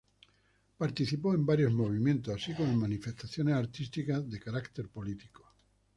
Participó 0.79 1.35
en 1.35 1.45
varios 1.45 1.71
movimientos, 1.73 2.33
así 2.33 2.55
como 2.55 2.69
en 2.71 2.79
manifestaciones 2.79 3.53
artísticas 3.53 4.27
de 4.27 4.39
carácter 4.39 4.89
político. 4.89 5.45